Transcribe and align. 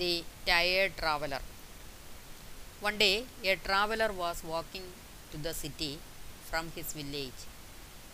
The 0.00 0.24
Tired 0.46 0.92
Traveler. 0.96 1.40
One 2.80 2.96
day, 2.96 3.26
a 3.44 3.56
traveler 3.56 4.10
was 4.10 4.42
walking 4.42 4.86
to 5.30 5.36
the 5.36 5.52
city 5.52 5.98
from 6.50 6.72
his 6.74 6.94
village. 6.94 7.42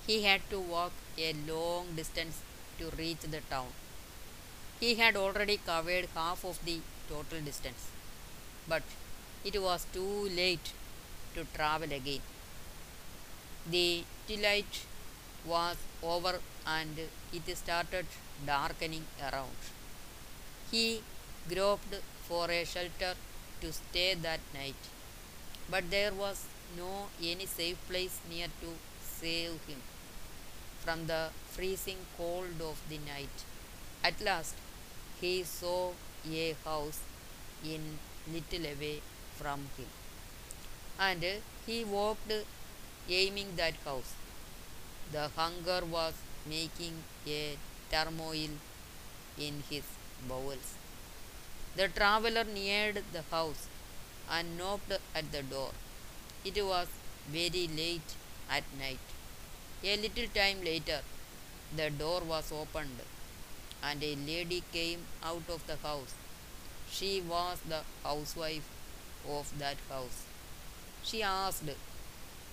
He 0.04 0.16
had 0.24 0.40
to 0.50 0.58
walk 0.58 0.90
a 1.16 1.32
long 1.50 1.94
distance 1.94 2.40
to 2.80 2.90
reach 2.98 3.20
the 3.34 3.40
town. 3.52 3.68
He 4.80 4.96
had 4.96 5.14
already 5.16 5.58
covered 5.58 6.08
half 6.16 6.44
of 6.44 6.58
the 6.64 6.80
total 7.08 7.40
distance, 7.40 7.88
but 8.66 8.82
it 9.44 9.62
was 9.62 9.86
too 9.92 10.28
late 10.42 10.72
to 11.36 11.44
travel 11.54 11.92
again. 11.92 12.22
The 13.70 14.02
twilight 14.26 14.84
was 15.44 15.76
over 16.02 16.40
and 16.66 16.98
it 17.32 17.56
started 17.56 18.06
darkening 18.44 19.04
around. 19.28 19.60
He 20.72 21.02
groped 21.48 21.94
for 22.28 22.50
a 22.50 22.64
shelter 22.64 23.14
to 23.60 23.72
stay 23.72 24.14
that 24.14 24.40
night, 24.54 24.82
but 25.70 25.90
there 25.90 26.12
was 26.12 26.44
no 26.76 27.06
any 27.22 27.46
safe 27.46 27.78
place 27.88 28.18
near 28.30 28.48
to 28.60 28.70
save 29.00 29.58
him 29.66 29.80
from 30.84 31.06
the 31.06 31.28
freezing 31.50 31.98
cold 32.16 32.60
of 32.60 32.80
the 32.88 32.98
night. 32.98 33.44
At 34.04 34.20
last, 34.20 34.54
he 35.20 35.42
saw 35.42 35.92
a 36.30 36.54
house 36.64 37.00
in 37.64 37.98
little 38.32 38.66
away 38.66 39.00
from 39.36 39.60
him, 39.76 39.90
and 40.98 41.24
he 41.66 41.84
walked 41.84 42.32
aiming 43.08 43.56
that 43.56 43.74
house. 43.84 44.14
The 45.12 45.28
hunger 45.36 45.80
was 45.84 46.14
making 46.48 46.94
a 47.26 47.56
turmoil 47.90 48.50
in 49.38 49.62
his 49.70 49.84
bowels. 50.28 50.74
The 51.76 51.88
traveler 51.88 52.44
neared 52.44 53.02
the 53.12 53.22
house 53.30 53.66
and 54.30 54.56
knocked 54.56 54.92
at 55.14 55.30
the 55.30 55.42
door. 55.42 55.72
It 56.42 56.64
was 56.64 56.88
very 57.28 57.68
late 57.68 58.14
at 58.50 58.64
night. 58.78 59.06
A 59.84 59.96
little 59.98 60.28
time 60.34 60.64
later, 60.64 61.00
the 61.76 61.90
door 61.90 62.22
was 62.22 62.50
opened 62.50 63.00
and 63.82 64.02
a 64.02 64.16
lady 64.16 64.62
came 64.72 65.00
out 65.22 65.42
of 65.50 65.66
the 65.66 65.76
house. 65.76 66.14
She 66.90 67.20
was 67.20 67.60
the 67.68 67.82
housewife 68.02 68.68
of 69.28 69.52
that 69.58 69.76
house. 69.90 70.24
She 71.04 71.22
asked, 71.22 71.70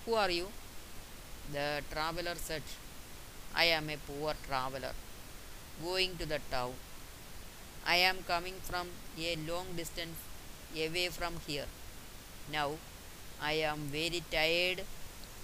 Who 0.04 0.14
are 0.14 0.30
you? 0.30 0.48
The 1.50 1.82
traveler 1.90 2.34
said, 2.34 2.62
I 3.54 3.64
am 3.64 3.88
a 3.88 3.96
poor 3.96 4.34
traveler 4.46 4.92
going 5.82 6.18
to 6.18 6.26
the 6.26 6.40
town. 6.50 6.74
I 7.86 7.96
am 7.96 8.24
coming 8.26 8.54
from 8.62 8.88
a 9.18 9.36
long 9.36 9.66
distance 9.76 10.16
away 10.74 11.08
from 11.08 11.34
here. 11.46 11.66
Now 12.50 12.72
I 13.40 13.52
am 13.70 13.80
very 13.92 14.22
tired. 14.30 14.82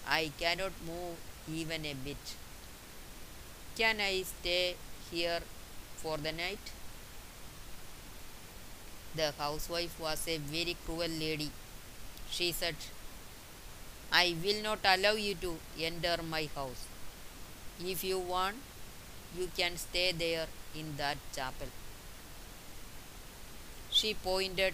I 0.08 0.32
cannot 0.38 0.72
move 0.86 1.16
even 1.52 1.84
a 1.84 1.94
bit. 1.94 2.36
Can 3.76 4.00
I 4.00 4.22
stay 4.22 4.76
here 5.10 5.40
for 5.96 6.16
the 6.16 6.32
night? 6.32 6.72
The 9.14 9.32
housewife 9.38 9.98
was 10.00 10.26
a 10.26 10.38
very 10.38 10.76
cruel 10.84 11.08
lady. 11.08 11.50
She 12.30 12.52
said, 12.52 12.76
I 14.12 14.34
will 14.42 14.62
not 14.62 14.78
allow 14.84 15.12
you 15.12 15.34
to 15.36 15.56
enter 15.78 16.16
my 16.22 16.48
house. 16.54 16.86
If 17.84 18.02
you 18.02 18.18
want, 18.18 18.56
you 19.36 19.50
can 19.56 19.76
stay 19.76 20.12
there 20.12 20.46
in 20.74 20.96
that 20.96 21.18
chapel. 21.34 21.68
She 24.00 24.14
pointed 24.14 24.72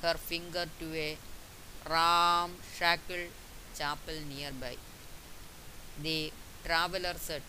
her 0.00 0.14
finger 0.14 0.64
to 0.80 0.86
a 0.94 1.18
ramshackle 1.90 3.24
chapel 3.78 4.14
nearby. 4.30 4.76
The 6.02 6.32
traveler 6.64 7.12
said, 7.18 7.42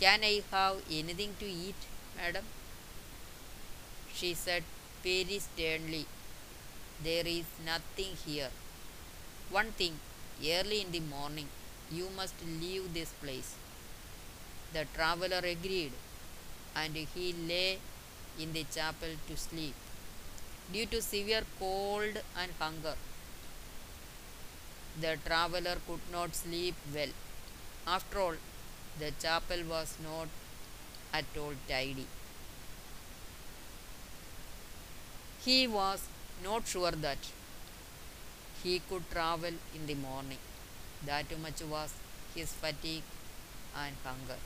Can 0.00 0.24
I 0.24 0.42
have 0.50 0.82
anything 0.90 1.36
to 1.38 1.46
eat, 1.46 1.80
madam? 2.16 2.44
She 4.12 4.34
said 4.34 4.64
very 5.04 5.38
sternly, 5.38 6.04
There 7.04 7.28
is 7.28 7.44
nothing 7.64 8.16
here. 8.26 8.50
One 9.50 9.70
thing, 9.70 10.00
early 10.44 10.80
in 10.80 10.90
the 10.90 11.04
morning, 11.16 11.46
you 11.92 12.08
must 12.16 12.34
leave 12.60 12.92
this 12.92 13.12
place. 13.22 13.54
The 14.72 14.84
traveler 14.96 15.42
agreed, 15.44 15.92
and 16.74 16.96
he 16.96 17.32
lay 17.52 17.78
in 18.36 18.52
the 18.52 18.64
chapel 18.74 19.10
to 19.28 19.36
sleep. 19.36 19.76
Due 20.72 20.86
to 20.86 21.00
severe 21.00 21.44
cold 21.58 22.22
and 22.36 22.52
hunger, 22.58 22.94
the 25.00 25.16
traveler 25.24 25.76
could 25.86 26.00
not 26.12 26.34
sleep 26.34 26.74
well. 26.94 27.08
After 27.86 28.20
all, 28.20 28.34
the 28.98 29.12
chapel 29.22 29.62
was 29.68 29.96
not 30.02 30.28
at 31.12 31.24
all 31.38 31.54
tidy. 31.68 32.06
He 35.44 35.66
was 35.66 36.02
not 36.44 36.66
sure 36.66 36.90
that 36.90 37.18
he 38.62 38.80
could 38.90 39.10
travel 39.10 39.54
in 39.74 39.86
the 39.86 39.94
morning. 39.94 40.38
That 41.06 41.26
much 41.40 41.62
was 41.62 41.94
his 42.34 42.52
fatigue 42.52 43.04
and 43.74 43.96
hunger. 44.04 44.38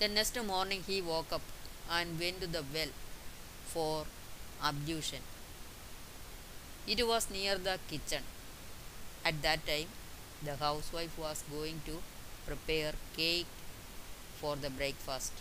The 0.00 0.08
next 0.08 0.42
morning 0.44 0.82
he 0.86 1.00
woke 1.00 1.32
up 1.32 1.42
and 1.88 2.18
went 2.18 2.40
to 2.40 2.46
the 2.46 2.64
well 2.74 2.88
for 3.66 4.06
ablution. 4.62 5.20
It 6.86 7.06
was 7.06 7.30
near 7.30 7.56
the 7.56 7.78
kitchen. 7.88 8.22
At 9.24 9.40
that 9.42 9.66
time, 9.66 9.88
the 10.42 10.56
housewife 10.56 11.16
was 11.18 11.42
going 11.50 11.80
to 11.86 12.02
prepare 12.46 12.92
cake 13.16 13.46
for 14.40 14.56
the 14.56 14.70
breakfast. 14.70 15.32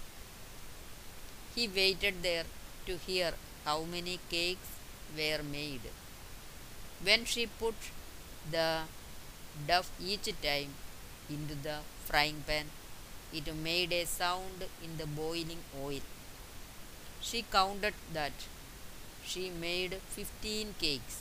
He 1.54 1.68
waited 1.68 2.24
there 2.24 2.46
to 2.86 2.98
hear 2.98 3.34
how 3.66 3.84
many 3.84 4.20
cakes 4.30 4.70
were 5.16 5.44
made. 5.44 5.82
When 7.02 7.26
she 7.26 7.46
put 7.48 7.76
the 8.50 8.84
dough 9.68 9.86
each 10.00 10.34
time 10.42 10.74
into 11.30 11.56
the 11.56 11.80
frying 12.06 12.44
pan, 12.48 12.68
it 13.34 13.54
made 13.56 13.92
a 13.94 14.06
sound 14.06 14.66
in 14.84 14.98
the 14.98 15.06
boiling 15.08 15.64
oil. 15.84 16.02
She 17.22 17.44
counted 17.44 17.94
that. 18.14 18.34
She 19.30 19.52
made 19.52 19.94
fifteen 20.10 20.74
cakes. 20.80 21.18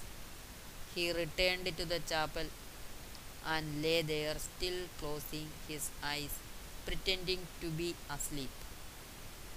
He 0.94 1.12
returned 1.12 1.66
to 1.76 1.84
the 1.84 2.00
chapel 2.00 2.46
and 3.44 3.82
lay 3.82 4.00
there, 4.00 4.36
still 4.38 4.78
closing 4.98 5.48
his 5.68 5.90
eyes, 6.02 6.34
pretending 6.86 7.46
to 7.60 7.68
be 7.68 7.94
asleep. 8.10 8.48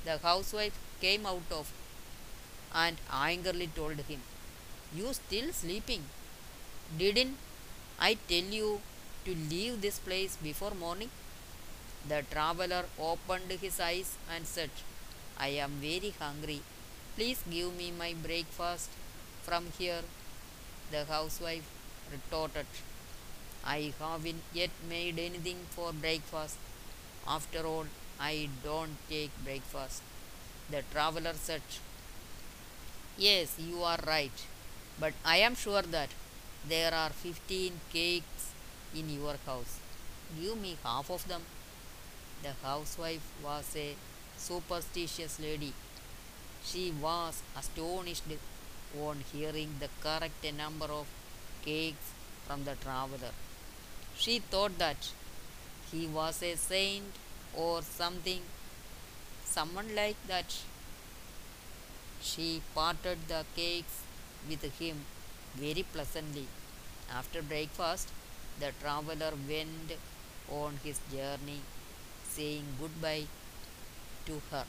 The 0.03 0.17
housewife 0.17 0.77
came 0.99 1.25
out 1.25 1.49
of 1.51 1.71
and 2.73 2.97
angrily 3.11 3.67
told 3.67 3.99
him, 4.11 4.21
You 4.93 5.13
still 5.13 5.53
sleeping? 5.53 6.03
Didn't 6.97 7.37
I 7.99 8.17
tell 8.27 8.49
you 8.59 8.81
to 9.25 9.33
leave 9.33 9.81
this 9.81 9.99
place 9.99 10.35
before 10.35 10.71
morning? 10.71 11.09
The 12.07 12.23
traveler 12.29 12.85
opened 12.99 13.51
his 13.61 13.79
eyes 13.79 14.17
and 14.29 14.45
said, 14.45 14.71
I 15.39 15.49
am 15.49 15.71
very 15.79 16.13
hungry. 16.19 16.61
Please 17.15 17.41
give 17.49 17.73
me 17.77 17.89
my 17.97 18.13
breakfast 18.13 18.89
from 19.43 19.67
here. 19.77 20.01
The 20.91 21.05
housewife 21.05 21.63
retorted, 22.11 22.65
I 23.63 23.93
haven't 23.99 24.43
yet 24.53 24.71
made 24.89 25.19
anything 25.19 25.59
for 25.71 25.93
breakfast. 25.93 26.57
After 27.27 27.65
all, 27.65 27.85
I 28.19 28.49
don't 28.63 28.97
take 29.09 29.31
breakfast. 29.43 30.03
The 30.71 30.83
traveler 30.91 31.33
said, 31.35 31.61
Yes, 33.17 33.55
you 33.57 33.83
are 33.83 33.99
right, 34.05 34.45
but 34.99 35.13
I 35.23 35.37
am 35.37 35.55
sure 35.55 35.81
that 35.81 36.09
there 36.67 36.93
are 36.93 37.09
fifteen 37.11 37.79
cakes 37.93 38.51
in 38.93 39.09
your 39.09 39.35
house. 39.45 39.79
Give 40.39 40.57
me 40.59 40.77
half 40.83 41.09
of 41.09 41.27
them. 41.27 41.41
The 42.43 42.53
housewife 42.63 43.21
was 43.43 43.73
a 43.75 43.95
superstitious 44.37 45.39
lady. 45.39 45.73
She 46.63 46.91
was 46.91 47.41
astonished 47.57 48.23
on 48.99 49.23
hearing 49.31 49.75
the 49.79 49.89
correct 50.01 50.43
number 50.55 50.85
of 50.85 51.07
cakes 51.63 52.11
from 52.47 52.63
the 52.65 52.75
traveler. 52.75 53.33
She 54.17 54.39
thought 54.39 54.77
that 54.77 55.09
he 55.91 56.07
was 56.07 56.41
a 56.43 56.55
saint 56.55 57.03
or 57.55 57.81
something, 57.81 58.41
someone 59.43 59.95
like 59.95 60.15
that. 60.27 60.57
She 62.21 62.61
parted 62.75 63.27
the 63.27 63.45
cakes 63.55 64.03
with 64.47 64.63
him 64.79 65.05
very 65.55 65.83
pleasantly. 65.83 66.47
After 67.13 67.41
breakfast, 67.41 68.09
the 68.59 68.71
traveler 68.81 69.33
went 69.49 69.93
on 70.49 70.79
his 70.83 70.99
journey, 71.11 71.61
saying 72.29 72.65
goodbye 72.79 73.25
to 74.27 74.41
her. 74.51 74.65